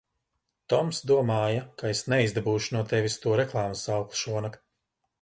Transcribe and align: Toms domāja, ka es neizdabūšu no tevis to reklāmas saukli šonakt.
Toms 0.73 1.01
domāja, 1.11 1.61
ka 1.83 1.93
es 1.97 2.03
neizdabūšu 2.15 2.77
no 2.79 2.85
tevis 2.95 3.21
to 3.27 3.39
reklāmas 3.45 3.89
saukli 3.91 4.23
šonakt. 4.27 4.65